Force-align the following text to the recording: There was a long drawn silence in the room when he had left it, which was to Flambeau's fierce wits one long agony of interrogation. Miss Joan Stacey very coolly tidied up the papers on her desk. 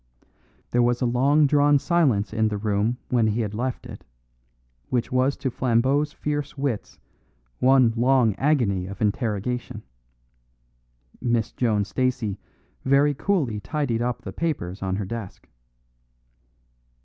There 0.71 0.81
was 0.81 0.99
a 0.99 1.05
long 1.05 1.45
drawn 1.45 1.77
silence 1.77 2.33
in 2.33 2.47
the 2.47 2.57
room 2.57 2.97
when 3.09 3.27
he 3.27 3.41
had 3.41 3.53
left 3.53 3.85
it, 3.85 4.03
which 4.89 5.11
was 5.11 5.37
to 5.37 5.51
Flambeau's 5.51 6.11
fierce 6.11 6.57
wits 6.57 6.97
one 7.59 7.93
long 7.95 8.33
agony 8.33 8.87
of 8.87 8.99
interrogation. 8.99 9.83
Miss 11.21 11.51
Joan 11.51 11.85
Stacey 11.85 12.39
very 12.83 13.13
coolly 13.13 13.59
tidied 13.59 14.01
up 14.01 14.23
the 14.23 14.33
papers 14.33 14.81
on 14.81 14.95
her 14.95 15.05
desk. 15.05 15.47